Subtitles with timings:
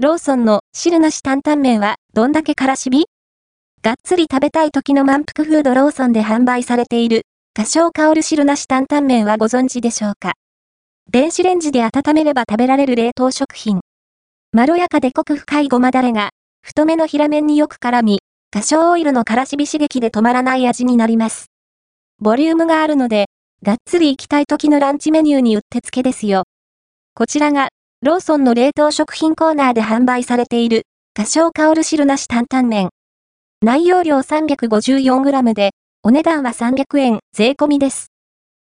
[0.00, 3.06] ローソンの汁なし担々麺はどんだけからしび？
[3.82, 10.34] がっつり食べたい時の満腹フードローソンで販売されている、多少香る汁なし担々麺はご存知でしょうか？
[11.10, 13.80] 電子レンジで温めれば食べられる冷凍食品。
[14.52, 16.30] まろやかで濃く深いごまだれが、
[16.62, 18.20] 太めの平麺によく絡み、
[18.52, 21.46] 多少オイルのからしび刺激で止まらない味になります。
[22.20, 23.26] ボリュームがあるので、
[23.64, 26.44] がっつり行きたい時のランチメニューにうってつけですよ。
[27.14, 27.70] こちらが、
[28.00, 32.90] ローソンの冷凍食品コーナーで販売されている、多少香る汁なし担々麺。
[33.60, 35.72] 内容量 354g で、
[36.04, 38.12] お値段は300円、税込みです。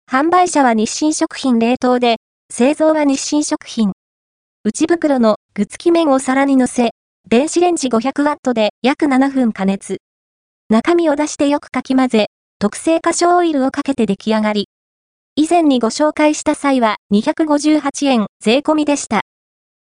[0.08, 2.18] 販売者は日清食品冷凍で、
[2.52, 3.94] 製造は日清食品。
[4.64, 6.90] 内袋の具付き麺を皿に乗せ、
[7.28, 9.96] 電子レンジ 500W で約7分加熱。
[10.70, 12.26] 中身を出してよくかき混ぜ、
[12.60, 14.68] 特製花椒オイルをかけて出来上がり。
[15.38, 19.20] 以前にご紹介した際は258円税込みでした。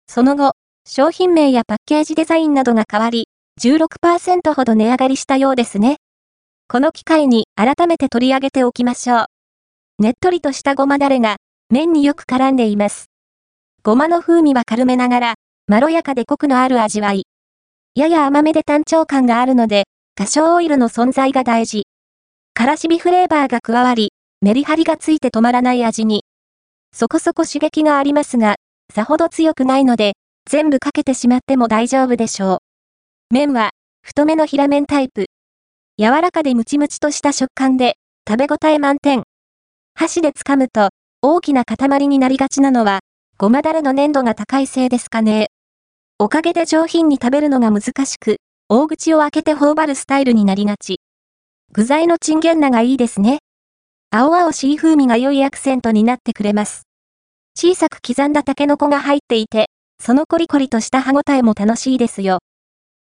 [0.06, 0.52] その後、
[0.88, 3.26] 商品名やパッケージデザインなどが変わり、
[3.60, 5.96] 16%ほど値上がりしたようですね。
[6.68, 9.26] この機会に改めて取り上げておきましょう。
[9.98, 13.06] ねっとりとしたごまだれが麺によく絡んでいます。
[13.82, 15.34] ごまの風味は軽めながら、
[15.66, 17.24] まろやかでコクのある味わい。
[17.96, 21.88] やや甘めで単調感があるので、多少オイルの存在が大事。
[22.54, 26.24] からしびフレーバーが加わり、メリハリがついて止まらない味に。
[26.94, 28.56] そこそこ刺激がありますが、
[28.90, 30.14] さほど強くないので、
[30.50, 33.34] 全部かけてしまっても大丈夫でしょう。
[33.34, 35.26] 麺は、太めの平麺タイプ。
[35.98, 37.96] 柔らかでムチムチとした食感で、
[38.26, 39.24] 食べ応え満点。
[39.94, 40.88] 箸で掴むと、
[41.20, 43.00] 大きな塊になりがちなのは、
[43.36, 45.48] ごまだれの粘度が高いせいですかね。
[46.18, 48.38] おかげで上品に食べるのが難しく、
[48.70, 51.00] 大口を開けて頬張るスタイルになりがち。
[51.72, 53.40] 具材のチンゲンナがいいですね。
[54.12, 56.82] 青々しい風味が良いアクセントになってくれます。
[57.56, 59.68] 小さく刻んだタケノコが入っていて、
[60.02, 62.40] そのコリコリとした歯ごたえも楽しいですよ。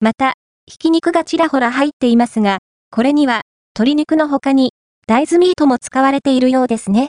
[0.00, 0.34] また、
[0.66, 2.58] ひき肉がちらほら入っていますが、
[2.90, 3.42] これには、
[3.78, 4.74] 鶏肉の他に、
[5.06, 7.08] 大豆ミートも使われているようですね。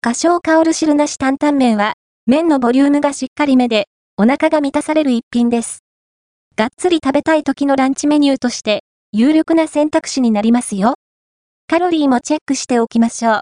[0.00, 1.92] 花椒香る汁なし担々麺は、
[2.26, 3.86] 麺のボリュームがしっかりめで、
[4.16, 5.84] お腹が満たされる一品です。
[6.56, 8.82] がっつり食べたい時のランチメニューとして、
[9.12, 10.94] 有力な選択肢になりますよ。
[11.72, 13.40] カロリーもチェックしておきましょう。